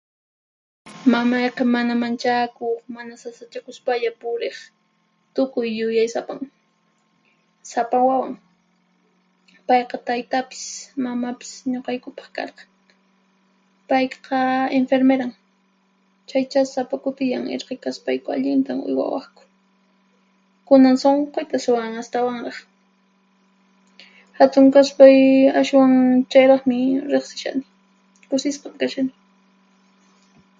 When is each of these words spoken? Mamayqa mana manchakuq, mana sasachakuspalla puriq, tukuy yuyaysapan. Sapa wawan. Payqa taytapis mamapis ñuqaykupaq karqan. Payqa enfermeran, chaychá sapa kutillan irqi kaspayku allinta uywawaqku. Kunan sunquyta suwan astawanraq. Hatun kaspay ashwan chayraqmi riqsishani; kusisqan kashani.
Mamayqa 1.15 1.63
mana 1.73 1.93
manchakuq, 2.03 2.77
mana 2.95 3.13
sasachakuspalla 3.23 4.09
puriq, 4.21 4.57
tukuy 5.35 5.69
yuyaysapan. 5.79 6.39
Sapa 7.71 7.97
wawan. 8.07 8.33
Payqa 9.67 9.95
taytapis 10.07 10.63
mamapis 11.03 11.51
ñuqaykupaq 11.71 12.27
karqan. 12.37 12.67
Payqa 13.89 14.39
enfermeran, 14.79 15.31
chaychá 16.29 16.61
sapa 16.73 16.95
kutillan 17.03 17.45
irqi 17.55 17.73
kaspayku 17.83 18.27
allinta 18.35 18.71
uywawaqku. 18.87 19.41
Kunan 20.67 20.95
sunquyta 21.03 21.57
suwan 21.65 21.93
astawanraq. 22.01 22.57
Hatun 24.37 24.65
kaspay 24.75 25.17
ashwan 25.61 25.93
chayraqmi 26.31 26.77
riqsishani; 27.13 27.63
kusisqan 28.29 28.75
kashani. 28.83 29.13